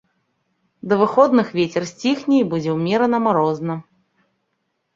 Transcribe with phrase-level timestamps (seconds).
[0.93, 3.79] Да выходных вецер сціхне і будзе ўмерана марозна.